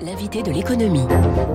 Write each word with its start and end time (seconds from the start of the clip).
L'invité 0.00 0.42
de 0.42 0.50
l'économie. 0.50 1.06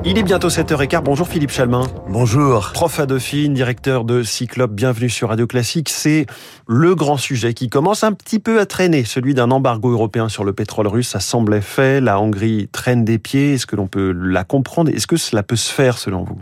Il 0.05 0.17
est 0.17 0.23
bientôt 0.23 0.47
7h15. 0.47 1.01
Bonjour 1.03 1.27
Philippe 1.27 1.51
Chalmin. 1.51 1.87
Bonjour. 2.07 2.71
Prof 2.73 2.99
à 2.99 3.05
Dauphine, 3.05 3.53
directeur 3.53 4.05
de 4.05 4.23
Cyclope, 4.23 4.71
bienvenue 4.71 5.09
sur 5.09 5.29
Radio 5.29 5.45
Classique. 5.45 5.89
C'est 5.89 6.25
le 6.67 6.95
grand 6.95 7.17
sujet 7.17 7.53
qui 7.53 7.69
commence 7.69 8.03
un 8.03 8.13
petit 8.13 8.39
peu 8.39 8.59
à 8.59 8.65
traîner, 8.65 9.03
celui 9.03 9.33
d'un 9.33 9.51
embargo 9.51 9.91
européen 9.91 10.29
sur 10.29 10.43
le 10.45 10.53
pétrole 10.53 10.87
russe. 10.87 11.09
Ça 11.09 11.19
semblait 11.19 11.61
fait. 11.61 11.99
La 11.99 12.19
Hongrie 12.19 12.69
traîne 12.71 13.03
des 13.03 13.19
pieds. 13.19 13.55
Est-ce 13.55 13.65
que 13.65 13.75
l'on 13.75 13.87
peut 13.87 14.11
la 14.11 14.43
comprendre? 14.45 14.89
Est-ce 14.89 15.07
que 15.07 15.17
cela 15.17 15.43
peut 15.43 15.57
se 15.57 15.71
faire 15.71 15.97
selon 15.97 16.23
vous? 16.23 16.39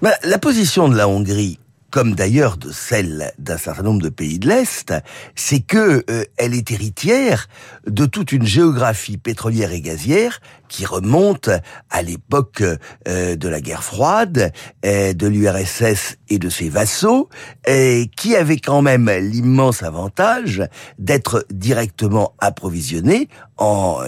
Bah, 0.00 0.12
La 0.24 0.38
position 0.38 0.88
de 0.88 0.96
la 0.96 1.08
Hongrie 1.08 1.58
comme 1.90 2.14
d'ailleurs 2.14 2.56
de 2.56 2.70
celle 2.70 3.32
d'un 3.38 3.56
certain 3.56 3.82
nombre 3.82 4.02
de 4.02 4.08
pays 4.08 4.38
de 4.38 4.48
l'Est, 4.48 4.92
c'est 5.34 5.60
que 5.60 6.04
euh, 6.10 6.24
elle 6.36 6.54
est 6.54 6.70
héritière 6.70 7.48
de 7.86 8.04
toute 8.04 8.32
une 8.32 8.46
géographie 8.46 9.16
pétrolière 9.16 9.72
et 9.72 9.80
gazière 9.80 10.40
qui 10.68 10.84
remonte 10.84 11.48
à 11.88 12.02
l'époque 12.02 12.62
euh, 12.62 13.36
de 13.36 13.48
la 13.48 13.62
guerre 13.62 13.82
froide, 13.82 14.52
euh, 14.84 15.14
de 15.14 15.26
l'URSS 15.26 16.16
et 16.28 16.38
de 16.38 16.50
ses 16.50 16.68
vassaux, 16.68 17.30
et 17.66 18.10
qui 18.16 18.36
avait 18.36 18.58
quand 18.58 18.82
même 18.82 19.08
l'immense 19.08 19.82
avantage 19.82 20.62
d'être 20.98 21.46
directement 21.50 22.34
approvisionné 22.38 23.28
en 23.56 23.98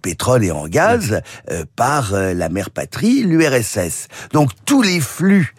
pétrole 0.00 0.44
et 0.44 0.52
en 0.52 0.68
gaz 0.68 1.22
par 1.74 2.12
la 2.12 2.48
mère 2.48 2.70
patrie, 2.70 3.24
l'URSS. 3.24 4.06
Donc 4.32 4.50
tous 4.64 4.80
les 4.80 5.00
flux 5.00 5.54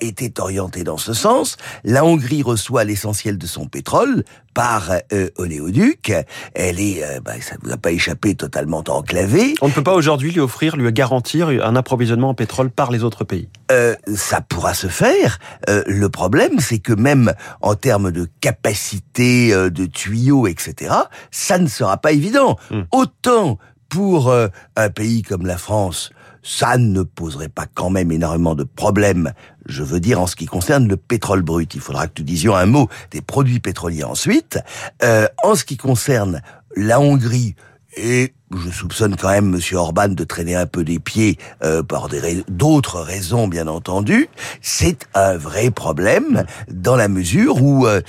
était 0.00 0.40
orientée 0.40 0.84
dans 0.84 0.96
ce 0.96 1.12
sens. 1.12 1.56
La 1.84 2.04
Hongrie 2.04 2.42
reçoit 2.42 2.84
l'essentiel 2.84 3.38
de 3.38 3.46
son 3.46 3.66
pétrole 3.66 4.24
par 4.58 4.90
euh, 5.12 5.28
oléoduc. 5.36 6.12
Elle 6.54 6.80
est, 6.80 7.04
euh, 7.04 7.20
bah, 7.20 7.34
ça 7.40 7.54
ne 7.54 7.68
vous 7.68 7.72
a 7.72 7.76
pas 7.76 7.92
échappé, 7.92 8.34
totalement 8.34 8.82
enclavée. 8.88 9.54
On 9.60 9.68
ne 9.68 9.72
peut 9.72 9.84
pas 9.84 9.94
aujourd'hui 9.94 10.32
lui 10.32 10.40
offrir, 10.40 10.76
lui 10.76 10.90
garantir 10.92 11.48
un 11.48 11.76
approvisionnement 11.76 12.30
en 12.30 12.34
pétrole 12.34 12.70
par 12.70 12.90
les 12.90 13.04
autres 13.04 13.22
pays. 13.22 13.48
Euh, 13.70 13.94
ça 14.16 14.40
pourra 14.40 14.74
se 14.74 14.88
faire. 14.88 15.38
Euh, 15.68 15.84
le 15.86 16.08
problème, 16.08 16.58
c'est 16.58 16.80
que 16.80 16.92
même 16.92 17.34
en 17.60 17.76
termes 17.76 18.10
de 18.10 18.28
capacité 18.40 19.52
de 19.52 19.86
tuyaux, 19.86 20.48
etc., 20.48 20.92
ça 21.30 21.58
ne 21.58 21.68
sera 21.68 21.96
pas 21.96 22.10
évident. 22.10 22.58
Hmm. 22.70 22.82
Autant 22.90 23.58
pour 23.88 24.30
un 24.32 24.90
pays 24.90 25.22
comme 25.22 25.46
la 25.46 25.56
France, 25.56 26.10
ça 26.42 26.78
ne 26.78 27.02
poserait 27.02 27.48
pas 27.48 27.66
quand 27.72 27.90
même 27.90 28.12
énormément 28.12 28.54
de 28.54 28.64
problèmes, 28.64 29.32
je 29.66 29.82
veux 29.82 30.00
dire 30.00 30.20
en 30.20 30.26
ce 30.26 30.36
qui 30.36 30.46
concerne 30.46 30.88
le 30.88 30.96
pétrole 30.96 31.42
brut. 31.42 31.74
Il 31.74 31.80
faudra 31.80 32.06
que 32.06 32.12
nous 32.18 32.24
disions 32.24 32.54
un 32.54 32.66
mot 32.66 32.88
des 33.10 33.20
produits 33.20 33.60
pétroliers 33.60 34.04
ensuite. 34.04 34.58
Euh, 35.02 35.26
en 35.42 35.54
ce 35.54 35.64
qui 35.64 35.76
concerne 35.76 36.42
la 36.76 37.00
Hongrie 37.00 37.54
et 37.96 38.34
je 38.54 38.70
soupçonne 38.70 39.16
quand 39.16 39.28
même 39.28 39.46
Monsieur 39.46 39.76
Orban 39.76 40.08
de 40.08 40.24
traîner 40.24 40.54
un 40.54 40.66
peu 40.66 40.84
des 40.84 40.98
pieds 40.98 41.38
euh, 41.62 41.82
par 41.82 42.08
d'autres 42.48 43.00
raisons, 43.00 43.48
bien 43.48 43.66
entendu. 43.66 44.28
C'est 44.62 45.06
un 45.14 45.36
vrai 45.36 45.70
problème 45.70 46.44
dans 46.70 46.96
la 46.96 47.08
mesure 47.08 47.62
où 47.62 47.86
euh, 47.86 48.00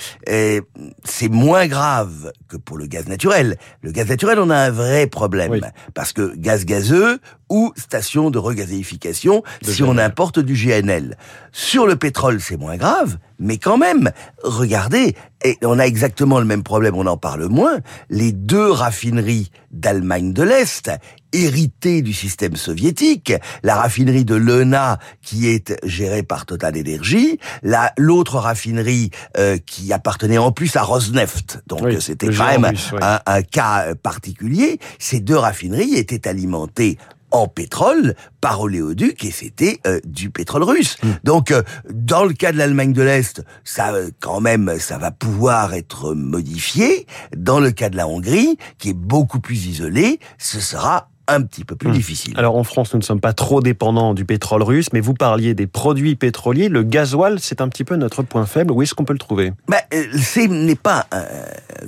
c'est 1.04 1.28
moins 1.28 1.66
grave 1.66 2.32
que 2.48 2.56
pour 2.56 2.78
le 2.78 2.86
gaz 2.86 3.06
naturel. 3.06 3.58
Le 3.82 3.92
gaz 3.92 4.08
naturel, 4.08 4.38
on 4.38 4.50
a 4.50 4.56
un 4.56 4.70
vrai 4.70 5.06
problème 5.06 5.60
parce 5.94 6.12
que 6.12 6.34
gaz 6.36 6.64
gazeux 6.64 7.20
ou 7.50 7.72
station 7.76 8.30
de 8.30 8.38
regazéification 8.38 9.42
si 9.62 9.82
on 9.82 9.98
importe 9.98 10.38
du 10.38 10.54
GNL. 10.54 11.16
Sur 11.52 11.86
le 11.86 11.96
pétrole, 11.96 12.40
c'est 12.40 12.56
moins 12.56 12.76
grave, 12.76 13.18
mais 13.40 13.58
quand 13.58 13.76
même, 13.76 14.12
regardez, 14.44 15.16
et 15.44 15.58
on 15.62 15.78
a 15.78 15.84
exactement 15.84 16.38
le 16.38 16.44
même 16.44 16.62
problème, 16.62 16.94
on 16.94 17.06
en 17.06 17.16
parle 17.16 17.46
moins. 17.48 17.78
Les 18.08 18.30
deux 18.32 18.70
raffineries 18.70 19.50
d'Allemagne 19.72 20.29
de 20.32 20.42
l'Est, 20.42 20.90
hérité 21.32 22.02
du 22.02 22.12
système 22.12 22.56
soviétique, 22.56 23.32
la 23.62 23.76
raffinerie 23.76 24.24
de 24.24 24.34
Lena 24.34 24.98
qui 25.22 25.48
est 25.48 25.74
gérée 25.84 26.22
par 26.22 26.46
Total 26.46 26.76
Energy, 26.76 27.38
la 27.62 27.92
l'autre 27.96 28.36
raffinerie 28.36 29.10
euh, 29.36 29.58
qui 29.64 29.92
appartenait 29.92 30.38
en 30.38 30.52
plus 30.52 30.76
à 30.76 30.82
Rosneft. 30.82 31.62
Donc 31.66 31.82
c'était 32.00 32.28
quand 32.28 32.46
même 32.46 32.72
un, 33.00 33.20
un, 33.24 33.42
cas 33.42 33.94
particulier. 33.94 34.78
Ces 34.98 35.20
deux 35.20 35.36
raffineries 35.36 35.94
étaient 35.94 36.28
alimentées 36.28 36.98
en 37.30 37.48
pétrole 37.48 38.14
par 38.40 38.60
oléoduc 38.60 39.24
et 39.24 39.30
c'était 39.30 39.80
euh, 39.86 40.00
du 40.04 40.30
pétrole 40.30 40.62
russe. 40.62 40.96
Hmm. 41.02 41.12
Donc 41.24 41.50
euh, 41.50 41.62
dans 41.90 42.24
le 42.24 42.32
cas 42.32 42.52
de 42.52 42.58
l'Allemagne 42.58 42.92
de 42.92 43.02
l'Est, 43.02 43.42
ça 43.64 43.92
euh, 43.92 44.10
quand 44.20 44.40
même 44.40 44.76
ça 44.78 44.98
va 44.98 45.10
pouvoir 45.10 45.74
être 45.74 46.14
modifié. 46.14 47.06
Dans 47.36 47.60
le 47.60 47.70
cas 47.70 47.90
de 47.90 47.96
la 47.96 48.08
Hongrie, 48.08 48.56
qui 48.78 48.90
est 48.90 48.94
beaucoup 48.94 49.40
plus 49.40 49.66
isolée, 49.66 50.20
ce 50.38 50.60
sera 50.60 51.08
un 51.28 51.42
petit 51.42 51.64
peu 51.64 51.76
plus 51.76 51.90
hmm. 51.90 51.92
difficile. 51.92 52.34
Alors 52.36 52.56
en 52.56 52.64
France, 52.64 52.92
nous 52.92 52.98
ne 52.98 53.04
sommes 53.04 53.20
pas 53.20 53.32
trop 53.32 53.60
dépendants 53.60 54.14
du 54.14 54.24
pétrole 54.24 54.64
russe, 54.64 54.88
mais 54.92 54.98
vous 54.98 55.14
parliez 55.14 55.54
des 55.54 55.68
produits 55.68 56.16
pétroliers. 56.16 56.68
Le 56.68 56.82
gasoil, 56.82 57.38
c'est 57.38 57.60
un 57.60 57.68
petit 57.68 57.84
peu 57.84 57.94
notre 57.94 58.24
point 58.24 58.46
faible. 58.46 58.72
Où 58.72 58.82
est-ce 58.82 58.94
qu'on 58.94 59.04
peut 59.04 59.12
le 59.12 59.20
trouver? 59.20 59.52
Ben, 59.68 59.78
Ce 59.92 60.40
n'est 60.40 60.74
pas, 60.74 61.06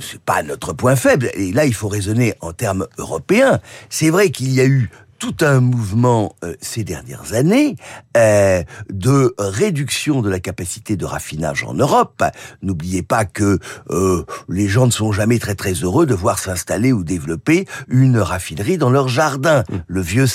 c'est 0.01 0.21
pas 0.21 0.45
notre 0.45 0.75
point 0.75 0.95
faible. 0.95 1.29
Et 1.35 1.51
là, 1.51 1.65
il 1.65 1.75
faut 1.75 1.89
raisonner 1.89 2.35
en 2.41 2.53
termes 2.53 2.87
européens. 2.99 3.59
C'est 3.91 4.11
vrai 4.11 4.31
qu'il 4.31 4.53
y 4.53 4.61
a 4.61 4.65
eu 4.65 4.91
tout 5.23 5.37
un 5.43 5.61
mouvement 5.61 6.35
euh, 6.43 6.57
ces 6.61 6.83
dernières 6.83 7.33
années 7.33 7.77
euh, 8.17 8.65
de 8.91 9.33
réduction 9.39 10.21
de 10.21 10.29
la 10.29 10.41
capacité 10.41 10.97
de 10.97 11.05
raffinage 11.05 11.63
en 11.63 11.75
Europe. 11.75 12.25
N'oubliez 12.61 13.05
pas 13.05 13.25
que 13.25 13.61
euh, 13.91 14.25
les 14.49 14.67
gens 14.67 14.87
ne 14.87 14.91
sont 14.91 15.13
jamais 15.13 15.39
très 15.39 15.55
très 15.55 15.75
heureux 15.75 16.07
de 16.07 16.15
voir 16.15 16.41
s'installer 16.41 16.93
ou 16.93 17.05
développer 17.05 17.67
une 17.87 18.19
raffinerie 18.19 18.79
dans 18.79 18.91
leur 18.91 19.07
jardin. 19.07 19.63
Mm. 19.71 19.77
Le 19.87 20.01
vieux 20.01 20.27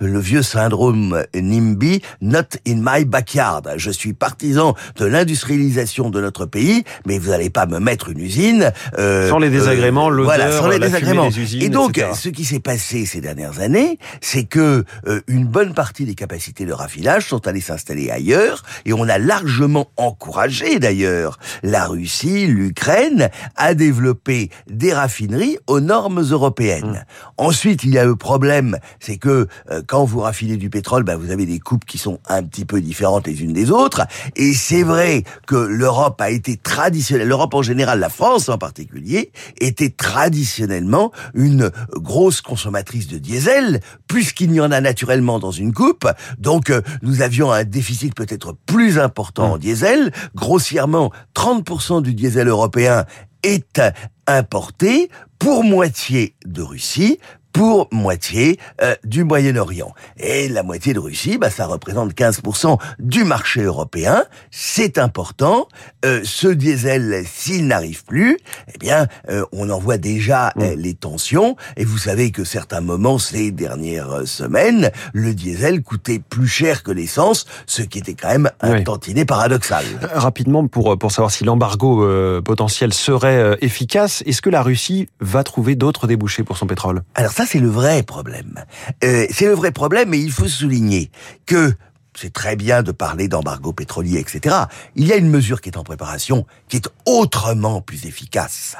le 0.00 0.18
vieux 0.18 0.42
syndrome 0.42 1.22
NIMBY, 1.32 2.02
not 2.20 2.58
in 2.66 2.80
my 2.82 3.04
backyard. 3.04 3.74
Je 3.76 3.92
suis 3.92 4.14
partisan 4.14 4.74
de 4.96 5.04
l'industrialisation 5.04 6.10
de 6.10 6.20
notre 6.20 6.44
pays, 6.44 6.82
mais 7.06 7.20
vous 7.20 7.30
n'allez 7.30 7.50
pas 7.50 7.66
me 7.66 7.78
mettre 7.78 8.08
une 8.08 8.18
usine 8.18 8.72
sans 8.96 9.38
les 9.38 9.50
désagréments, 9.50 10.10
l'odeur, 10.10 10.24
voilà, 10.24 10.50
sans 10.50 10.66
les 10.66 10.80
désagréments. 10.80 11.28
Des 11.28 11.38
usines, 11.38 11.62
et 11.62 11.68
donc, 11.68 12.02
ce 12.14 12.28
qui 12.30 12.44
s'est 12.44 12.58
passé 12.58 13.06
ces 13.06 13.20
dernières 13.20 13.60
années, 13.60 14.00
c'est 14.24 14.44
que 14.44 14.84
euh, 15.06 15.20
une 15.26 15.44
bonne 15.44 15.74
partie 15.74 16.06
des 16.06 16.14
capacités 16.14 16.64
de 16.64 16.72
raffinage 16.72 17.28
sont 17.28 17.46
allées 17.46 17.60
s'installer 17.60 18.10
ailleurs 18.10 18.62
et 18.86 18.94
on 18.94 19.06
a 19.08 19.18
largement 19.18 19.90
encouragé 19.98 20.78
d'ailleurs 20.78 21.38
la 21.62 21.86
Russie, 21.86 22.46
l'Ukraine 22.46 23.28
à 23.54 23.74
développer 23.74 24.50
des 24.66 24.94
raffineries 24.94 25.58
aux 25.66 25.80
normes 25.80 26.22
européennes. 26.22 27.04
Mmh. 27.04 27.32
Ensuite, 27.36 27.84
il 27.84 27.90
y 27.90 27.98
a 27.98 28.04
le 28.04 28.16
problème, 28.16 28.78
c'est 28.98 29.18
que 29.18 29.46
euh, 29.70 29.82
quand 29.86 30.04
vous 30.04 30.20
raffinez 30.20 30.56
du 30.56 30.70
pétrole, 30.70 31.02
bah, 31.02 31.16
vous 31.16 31.30
avez 31.30 31.44
des 31.44 31.58
coupes 31.58 31.84
qui 31.84 31.98
sont 31.98 32.18
un 32.26 32.42
petit 32.42 32.64
peu 32.64 32.80
différentes 32.80 33.26
les 33.26 33.42
unes 33.42 33.52
des 33.52 33.70
autres 33.70 34.06
et 34.36 34.54
c'est 34.54 34.84
vrai 34.84 35.24
que 35.46 35.56
l'Europe 35.56 36.20
a 36.22 36.30
été 36.30 36.56
traditionnelle, 36.56 37.28
l'Europe 37.28 37.52
en 37.52 37.62
général, 37.62 38.00
la 38.00 38.08
France 38.08 38.48
en 38.48 38.56
particulier, 38.56 39.32
était 39.60 39.90
traditionnellement 39.90 41.12
une 41.34 41.70
grosse 41.92 42.40
consommatrice 42.40 43.06
de 43.08 43.18
diesel 43.18 43.80
puisqu'il 44.14 44.52
y 44.52 44.60
en 44.60 44.70
a 44.70 44.80
naturellement 44.80 45.40
dans 45.40 45.50
une 45.50 45.72
coupe. 45.72 46.08
Donc 46.38 46.70
euh, 46.70 46.82
nous 47.02 47.20
avions 47.20 47.50
un 47.50 47.64
déficit 47.64 48.14
peut-être 48.14 48.54
plus 48.64 49.00
important 49.00 49.54
en 49.54 49.56
mmh. 49.56 49.58
diesel. 49.58 50.12
Grossièrement, 50.36 51.10
30% 51.34 52.00
du 52.00 52.14
diesel 52.14 52.46
européen 52.46 53.06
est 53.42 53.82
importé 54.28 55.10
pour 55.40 55.64
moitié 55.64 56.36
de 56.46 56.62
Russie, 56.62 57.18
pour 57.54 57.88
moitié 57.92 58.58
euh, 58.82 58.96
du 59.04 59.22
Moyen-Orient. 59.22 59.94
Et 60.18 60.48
la 60.48 60.64
moitié 60.64 60.92
de 60.92 60.98
Russie, 60.98 61.38
bah, 61.38 61.50
ça 61.50 61.66
représente 61.66 62.12
15% 62.12 62.78
du 62.98 63.22
marché 63.22 63.62
européen. 63.62 64.24
C'est 64.50 64.98
important. 64.98 65.68
Euh, 66.04 66.20
ce 66.24 66.48
diesel, 66.48 67.24
s'il 67.24 67.68
n'arrive 67.68 68.04
plus, 68.04 68.38
eh 68.74 68.78
bien, 68.78 69.06
euh, 69.30 69.44
on 69.52 69.70
en 69.70 69.78
voit 69.78 69.98
déjà 69.98 70.52
mm. 70.56 70.74
les 70.76 70.94
tensions. 70.94 71.56
Et 71.76 71.84
vous 71.84 71.96
savez 71.96 72.32
que 72.32 72.42
certains 72.42 72.80
moments, 72.80 73.20
ces 73.20 73.52
dernières 73.52 74.26
semaines, 74.26 74.90
le 75.12 75.32
diesel 75.32 75.82
coûtait 75.82 76.18
plus 76.18 76.48
cher 76.48 76.82
que 76.82 76.90
l'essence, 76.90 77.46
ce 77.66 77.82
qui 77.82 77.98
était 77.98 78.14
quand 78.14 78.30
même 78.30 78.50
un 78.62 78.82
tantinet 78.82 79.24
paradoxal. 79.24 79.84
Rapidement, 80.12 80.66
pour, 80.66 80.98
pour 80.98 81.12
savoir 81.12 81.30
si 81.30 81.44
l'embargo 81.44 82.04
potentiel 82.42 82.92
serait 82.92 83.56
efficace, 83.60 84.24
est-ce 84.26 84.42
que 84.42 84.50
la 84.50 84.62
Russie 84.62 85.08
va 85.20 85.44
trouver 85.44 85.76
d'autres 85.76 86.08
débouchés 86.08 86.42
pour 86.42 86.56
son 86.56 86.66
pétrole? 86.66 87.02
Alors 87.14 87.30
ça, 87.30 87.43
c'est 87.46 87.60
le 87.60 87.68
vrai 87.68 88.02
problème. 88.02 88.64
Euh, 89.02 89.26
c'est 89.30 89.46
le 89.46 89.54
vrai 89.54 89.72
problème, 89.72 90.10
mais 90.10 90.20
il 90.20 90.32
faut 90.32 90.48
souligner 90.48 91.10
que 91.46 91.74
c'est 92.16 92.32
très 92.32 92.56
bien 92.56 92.82
de 92.82 92.92
parler 92.92 93.28
d'embargo 93.28 93.72
pétrolier, 93.72 94.18
etc. 94.20 94.54
Il 94.94 95.06
y 95.06 95.12
a 95.12 95.16
une 95.16 95.28
mesure 95.28 95.60
qui 95.60 95.68
est 95.68 95.76
en 95.76 95.82
préparation, 95.82 96.46
qui 96.68 96.76
est 96.76 96.88
autrement 97.06 97.80
plus 97.80 98.06
efficace, 98.06 98.76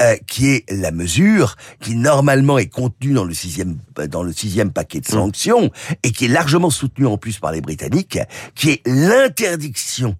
euh, 0.00 0.16
qui 0.26 0.48
est 0.48 0.70
la 0.70 0.90
mesure 0.90 1.56
qui 1.80 1.96
normalement 1.96 2.58
est 2.58 2.68
contenue 2.68 3.12
dans 3.12 3.24
le 3.24 3.34
sixième 3.34 3.78
dans 4.10 4.22
le 4.22 4.32
sixième 4.32 4.72
paquet 4.72 5.00
de 5.00 5.06
mmh. 5.06 5.10
sanctions 5.10 5.70
et 6.02 6.12
qui 6.12 6.26
est 6.26 6.28
largement 6.28 6.70
soutenue 6.70 7.06
en 7.06 7.18
plus 7.18 7.38
par 7.38 7.52
les 7.52 7.60
Britanniques, 7.60 8.18
qui 8.54 8.70
est 8.70 8.86
l'interdiction 8.86 10.16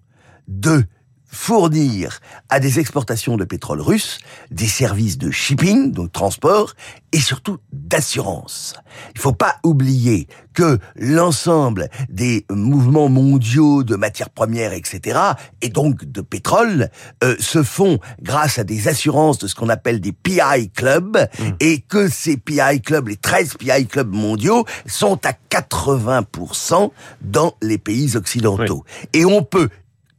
de 0.47 0.83
fournir 1.31 2.19
à 2.49 2.59
des 2.59 2.79
exportations 2.79 3.37
de 3.37 3.45
pétrole 3.45 3.81
russe 3.81 4.17
des 4.51 4.67
services 4.67 5.17
de 5.17 5.29
shipping, 5.31 5.91
donc 5.91 6.11
transport, 6.11 6.73
et 7.11 7.19
surtout 7.19 7.57
d'assurance. 7.71 8.75
Il 9.15 9.21
faut 9.21 9.33
pas 9.33 9.57
oublier 9.63 10.27
que 10.53 10.79
l'ensemble 10.95 11.89
des 12.09 12.45
mouvements 12.49 13.09
mondiaux 13.09 13.83
de 13.83 13.95
matières 13.95 14.29
premières, 14.29 14.73
etc., 14.73 15.19
et 15.61 15.69
donc 15.69 16.03
de 16.05 16.21
pétrole, 16.21 16.89
euh, 17.23 17.35
se 17.39 17.63
font 17.63 17.99
grâce 18.21 18.59
à 18.59 18.63
des 18.63 18.87
assurances 18.87 19.37
de 19.37 19.47
ce 19.47 19.55
qu'on 19.55 19.69
appelle 19.69 20.01
des 20.01 20.11
PI 20.11 20.71
clubs, 20.73 21.17
mmh. 21.17 21.43
et 21.59 21.81
que 21.81 22.09
ces 22.09 22.37
PI 22.37 22.81
clubs, 22.83 23.07
les 23.07 23.17
13 23.17 23.55
PI 23.59 23.87
clubs 23.87 24.13
mondiaux, 24.13 24.65
sont 24.87 25.19
à 25.25 25.33
80% 25.51 26.91
dans 27.21 27.55
les 27.61 27.77
pays 27.77 28.15
occidentaux. 28.15 28.83
Et 29.13 29.25
on 29.25 29.43
peut 29.43 29.69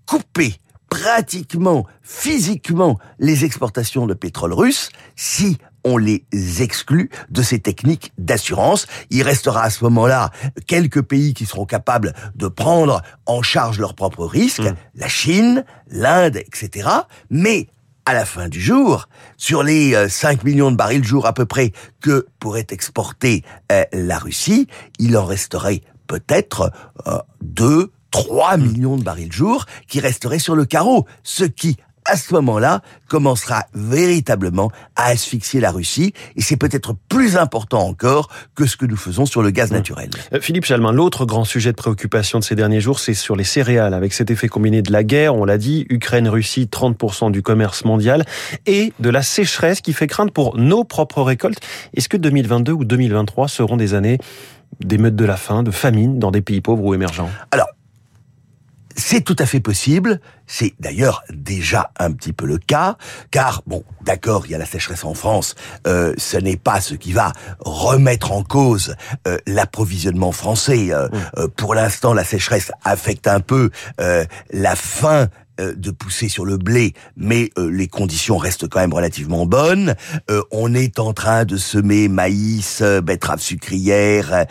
couper 0.06 0.54
pratiquement 0.90 1.86
physiquement 2.02 2.98
les 3.18 3.46
exportations 3.46 4.06
de 4.06 4.12
pétrole 4.12 4.52
russe 4.52 4.90
si 5.16 5.56
on 5.84 5.96
les 5.96 6.26
exclut 6.60 7.08
de 7.30 7.40
ces 7.40 7.58
techniques 7.58 8.12
d'assurance. 8.18 8.86
Il 9.08 9.22
restera 9.22 9.62
à 9.62 9.70
ce 9.70 9.82
moment-là 9.84 10.30
quelques 10.66 11.00
pays 11.00 11.32
qui 11.32 11.46
seront 11.46 11.64
capables 11.64 12.12
de 12.34 12.48
prendre 12.48 13.00
en 13.24 13.40
charge 13.40 13.78
leurs 13.78 13.94
propres 13.94 14.26
risques, 14.26 14.60
mmh. 14.60 14.76
la 14.96 15.08
Chine, 15.08 15.64
l'Inde, 15.88 16.36
etc. 16.36 16.88
Mais 17.30 17.68
à 18.04 18.14
la 18.14 18.24
fin 18.24 18.48
du 18.48 18.60
jour, 18.60 19.08
sur 19.36 19.62
les 19.62 20.08
5 20.08 20.40
euh, 20.40 20.42
millions 20.44 20.70
de 20.70 20.76
barils 20.76 21.04
jour 21.04 21.26
à 21.26 21.32
peu 21.32 21.46
près 21.46 21.72
que 22.00 22.26
pourrait 22.40 22.66
exporter 22.70 23.44
euh, 23.70 23.84
la 23.92 24.18
Russie, 24.18 24.66
il 24.98 25.16
en 25.16 25.24
resterait 25.24 25.82
peut-être 26.06 26.72
euh, 27.06 27.18
2, 27.42 27.92
3 28.10 28.56
millions 28.56 28.96
de 28.96 29.02
barils 29.02 29.32
jour 29.32 29.66
qui 29.88 30.00
resteraient 30.00 30.38
sur 30.38 30.56
le 30.56 30.64
carreau, 30.64 31.06
ce 31.22 31.44
qui, 31.44 31.76
à 32.04 32.16
ce 32.16 32.34
moment-là, 32.34 32.82
commencera 33.08 33.66
véritablement 33.74 34.70
à 34.96 35.06
asphyxier 35.06 35.60
la 35.60 35.70
Russie, 35.70 36.12
et 36.36 36.42
c'est 36.42 36.56
peut-être 36.56 36.94
plus 37.08 37.36
important 37.36 37.86
encore 37.86 38.28
que 38.54 38.66
ce 38.66 38.76
que 38.76 38.86
nous 38.86 38.96
faisons 38.96 39.26
sur 39.26 39.42
le 39.42 39.50
gaz 39.50 39.70
mmh. 39.70 39.74
naturel. 39.74 40.10
Euh, 40.32 40.40
Philippe 40.40 40.64
Chalmin, 40.64 40.92
l'autre 40.92 41.24
grand 41.24 41.44
sujet 41.44 41.70
de 41.70 41.76
préoccupation 41.76 42.38
de 42.38 42.44
ces 42.44 42.54
derniers 42.54 42.80
jours, 42.80 42.98
c'est 42.98 43.14
sur 43.14 43.36
les 43.36 43.44
céréales, 43.44 43.94
avec 43.94 44.12
cet 44.12 44.30
effet 44.30 44.48
combiné 44.48 44.82
de 44.82 44.92
la 44.92 45.04
guerre, 45.04 45.34
on 45.34 45.44
l'a 45.44 45.58
dit, 45.58 45.86
Ukraine-Russie, 45.88 46.68
30% 46.70 47.30
du 47.30 47.42
commerce 47.42 47.84
mondial, 47.84 48.24
et 48.66 48.92
de 48.98 49.10
la 49.10 49.22
sécheresse 49.22 49.80
qui 49.80 49.92
fait 49.92 50.06
craindre 50.06 50.32
pour 50.32 50.56
nos 50.56 50.84
propres 50.84 51.22
récoltes. 51.22 51.60
Est-ce 51.94 52.08
que 52.08 52.16
2022 52.16 52.72
ou 52.72 52.84
2023 52.84 53.48
seront 53.48 53.76
des 53.76 53.94
années 53.94 54.18
d'émeutes 54.84 55.16
de 55.16 55.24
la 55.24 55.36
faim, 55.36 55.62
de 55.62 55.70
famine 55.70 56.18
dans 56.18 56.30
des 56.30 56.40
pays 56.40 56.60
pauvres 56.60 56.84
ou 56.84 56.94
émergents? 56.94 57.30
Alors, 57.50 57.68
c'est 59.00 59.22
tout 59.22 59.36
à 59.38 59.46
fait 59.46 59.60
possible. 59.60 60.20
C'est 60.46 60.74
d'ailleurs 60.78 61.22
déjà 61.30 61.90
un 61.98 62.12
petit 62.12 62.32
peu 62.32 62.44
le 62.44 62.58
cas, 62.58 62.96
car 63.30 63.62
bon, 63.66 63.84
d'accord, 64.02 64.46
il 64.46 64.52
y 64.52 64.54
a 64.54 64.58
la 64.58 64.66
sécheresse 64.66 65.04
en 65.04 65.14
France. 65.14 65.54
Euh, 65.86 66.12
ce 66.18 66.36
n'est 66.36 66.56
pas 66.56 66.80
ce 66.80 66.94
qui 66.94 67.12
va 67.12 67.32
remettre 67.60 68.32
en 68.32 68.42
cause 68.42 68.94
euh, 69.26 69.38
l'approvisionnement 69.46 70.32
français. 70.32 70.88
Euh, 70.92 71.08
euh, 71.38 71.48
pour 71.56 71.74
l'instant, 71.74 72.14
la 72.14 72.24
sécheresse 72.24 72.72
affecte 72.84 73.26
un 73.26 73.40
peu 73.40 73.70
la 74.52 74.76
fin 74.76 75.28
euh, 75.60 75.74
de 75.76 75.90
pousser 75.90 76.28
sur 76.28 76.44
le 76.44 76.56
blé, 76.56 76.94
mais 77.16 77.50
euh, 77.58 77.70
les 77.70 77.88
conditions 77.88 78.36
restent 78.36 78.68
quand 78.68 78.80
même 78.80 78.92
relativement 78.92 79.46
bonnes. 79.46 79.94
Euh, 80.30 80.42
on 80.50 80.74
est 80.74 80.98
en 80.98 81.12
train 81.12 81.44
de 81.44 81.56
semer 81.56 82.08
maïs, 82.08 82.82
betterave 82.82 83.40
sucrière, 83.40 84.46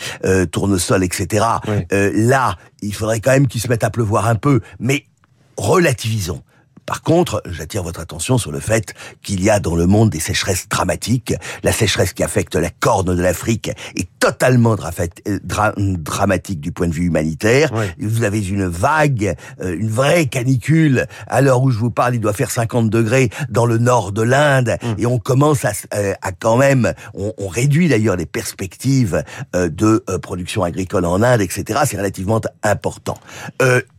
tournesol, 0.52 1.04
etc. 1.04 1.46
là, 1.90 2.56
il 2.82 2.94
faudrait 2.94 3.20
quand 3.20 3.32
même 3.32 3.48
qu'il 3.48 3.62
se 3.62 3.68
mette 3.68 3.84
à 3.84 3.90
pleuvoir 3.90 4.28
un 4.28 4.36
peu, 4.36 4.62
mais 4.80 5.06
relativisons. 5.58 6.42
Par 6.90 7.04
contre, 7.04 7.44
j'attire 7.46 7.84
votre 7.84 8.00
attention 8.00 8.40
sur 8.40 8.52
le 8.52 8.60
fait 8.60 8.96
qu'il 9.22 9.44
y 9.44 9.52
a 9.52 9.60
dans 9.60 9.76
le 9.76 9.86
monde 9.86 10.10
des 10.10 10.20
sécheresses 10.20 10.68
dramatiques. 10.68 11.36
La 11.62 11.72
sécheresse 11.72 12.14
qui 12.14 12.24
affecte 12.24 12.56
la 12.56 12.72
corne 12.72 13.16
de 13.16 13.22
l'Afrique 13.22 13.70
est 13.96 14.10
totalement 14.18 14.76
euh, 14.76 15.38
dramatique 15.78 16.60
du 16.60 16.72
point 16.72 16.88
de 16.88 16.94
vue 16.94 17.06
humanitaire. 17.06 17.70
Vous 18.00 18.24
avez 18.24 18.44
une 18.44 18.66
vague, 18.66 19.36
euh, 19.62 19.78
une 19.78 19.92
vraie 19.92 20.26
canicule. 20.26 21.06
À 21.28 21.42
l'heure 21.42 21.62
où 21.62 21.70
je 21.70 21.78
vous 21.78 21.92
parle, 21.92 22.16
il 22.16 22.22
doit 22.22 22.34
faire 22.34 22.50
50 22.50 22.90
degrés 22.90 23.30
dans 23.50 23.68
le 23.68 23.78
nord 23.78 24.12
de 24.12 24.24
l'Inde. 24.24 24.76
Hum. 24.82 24.96
Et 24.98 25.06
on 25.06 25.20
commence 25.20 25.66
à, 25.66 25.74
euh, 25.94 26.16
à 26.24 26.32
quand 26.32 26.58
même, 26.58 26.96
on, 27.14 27.34
on 27.38 27.50
réduit 27.50 27.88
d'ailleurs 27.88 28.16
les 28.16 28.26
perspectives 28.26 29.24
de 29.54 30.04
production 30.24 30.64
agricole 30.64 31.06
en 31.06 31.22
Inde, 31.22 31.42
etc. 31.42 31.82
C'est 31.86 31.98
relativement 31.98 32.42
important. 32.64 33.20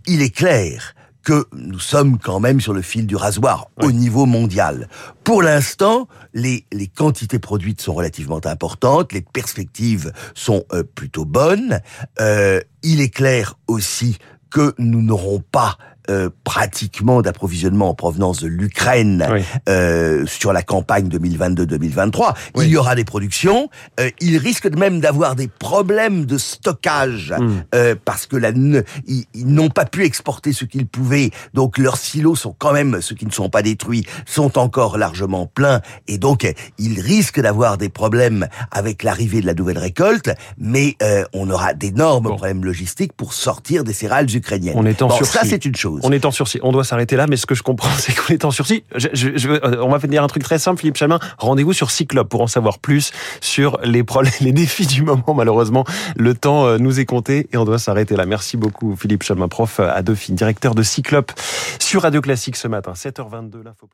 il 0.09 0.23
est 0.23 0.35
clair 0.35 0.97
que 1.23 1.47
nous 1.53 1.79
sommes 1.79 2.19
quand 2.19 2.41
même 2.41 2.61
sur 2.61 2.73
le 2.73 2.83
fil 2.83 3.07
du 3.07 3.17
rasoir 3.17 3.69
au 3.83 3.93
niveau 3.93 4.27
mondial. 4.27 4.89
Pour 5.25 5.43
l'instant, 5.43 6.09
les, 6.35 6.65
les 6.73 6.87
quantités 6.87 7.39
produites 7.39 7.81
sont 7.81 7.95
relativement 7.95 8.41
importantes, 8.45 9.13
les 9.13 9.21
perspectives 9.21 10.13
sont 10.35 10.65
euh, 10.73 10.83
plutôt 10.83 11.25
bonnes. 11.25 11.81
Euh, 12.21 12.61
il 12.83 13.01
est 13.01 13.11
clair 13.11 13.55
aussi 13.67 14.19
que 14.51 14.75
nous 14.79 15.03
n'aurons 15.03 15.41
pas 15.41 15.79
euh, 16.09 16.31
pratiquement 16.45 17.23
d'approvisionnement 17.23 17.91
en 17.91 17.95
provenance 17.95 18.41
de 18.41 18.49
l'Ukraine 18.49 19.27
euh, 19.69 20.27
sur 20.27 20.53
la 20.53 20.63
campagne 20.63 21.09
2022-2023. 21.09 22.35
Il 22.57 22.69
y 22.69 22.77
aura 22.77 22.95
des 22.95 23.05
productions. 23.05 23.69
Euh, 23.99 24.11
ils 24.21 24.39
risquent 24.39 24.75
même 24.77 25.01
d'avoir 25.01 25.37
des 25.37 25.49
problèmes 25.49 26.27
de 26.27 26.39
stockage 26.39 27.35
euh, 27.75 27.95
parce 28.05 28.27
que 28.27 28.37
la, 28.37 28.51
ils, 28.51 29.27
n'ont 29.35 29.69
pas 29.69 29.85
pu 29.85 30.05
exporter 30.05 30.53
ce 30.53 30.65
qu'ils 30.65 30.87
pouvaient. 30.87 31.31
Donc 31.55 31.79
leurs 31.79 31.97
silos 31.97 32.37
sont 32.37 32.55
quand 32.59 32.73
même, 32.73 33.01
ceux 33.01 33.15
qui 33.15 33.27
ne 33.27 33.33
sont 33.33 33.51
pas 33.51 33.63
détruits, 33.63 34.05
sont 34.27 34.59
encore 34.59 34.99
largement 34.99 35.47
pleins. 35.47 35.81
Et 36.09 36.19
donc 36.19 36.53
ils 36.79 37.01
risquent 37.01 37.41
d'avoir 37.41 37.79
des 37.79 37.89
problèmes 37.89 38.49
avec 38.71 39.03
l'arrivée 39.03 39.41
de 39.41 39.47
la 39.47 39.55
nouvelle 39.55 39.79
récolte. 39.79 40.31
Mais 40.59 40.97
on 41.33 41.51
aura 41.51 41.75
d'énormes 41.75 42.25
problèmes 42.25 42.65
logistiques 42.65 43.13
pour 43.13 43.35
sortir 43.35 43.85
des 43.85 43.93
céréales 43.93 44.35
ukrainiennes. 44.35 44.75
On 44.77 44.87
est 44.87 45.03
en 45.03 45.09
bon, 45.09 45.25
ça 45.25 45.41
c'est 45.45 45.65
une 45.65 45.77
chose. 45.77 45.90
On 46.03 46.13
est 46.13 46.25
en 46.25 46.31
sursis. 46.31 46.59
On 46.63 46.73
doit 46.73 46.85
s'arrêter 46.85 47.17
là, 47.17 47.27
mais 47.27 47.37
ce 47.37 47.47
que 47.47 47.55
je 47.55 47.63
comprends, 47.63 47.91
c'est 47.99 48.15
qu'on 48.15 48.33
est 48.33 48.45
en 48.45 48.51
sursis. 48.51 48.85
Je, 48.95 49.09
je, 49.13 49.49
euh, 49.49 49.83
on 49.83 49.89
va 49.89 49.99
dire 49.99 50.23
un 50.23 50.27
truc 50.27 50.43
très 50.43 50.59
simple, 50.59 50.81
Philippe 50.81 50.97
Chamin. 50.97 51.19
Rendez-vous 51.39 51.73
sur 51.73 51.91
Cyclope 51.91 52.29
pour 52.29 52.41
en 52.41 52.47
savoir 52.47 52.79
plus 52.79 53.13
sur 53.41 53.79
les 53.83 54.05
problèmes, 54.05 54.33
les 54.41 54.53
défis 54.53 54.87
du 54.87 55.03
moment. 55.03 55.35
Malheureusement, 55.35 55.85
le 56.17 56.35
temps 56.35 56.67
euh, 56.67 56.79
nous 56.79 57.01
est 57.01 57.07
compté 57.07 57.49
et 57.53 57.57
on 57.57 57.65
doit 57.65 57.79
s'arrêter 57.79 58.17
là. 58.17 58.27
Merci 58.27 58.57
beaucoup, 58.57 58.97
Philippe 58.97 59.23
Chamin, 59.23 59.49
prof 59.49 59.81
à 59.81 60.03
Dauphine, 60.03 60.35
directeur 60.35 60.75
de 60.75 60.83
Cyclope 60.83 61.33
sur 61.79 62.03
Radio 62.03 62.21
Classique 62.21 62.57
ce 62.57 62.69
matin, 62.69 62.93
7h22, 62.93 63.63
l'info 63.65 63.89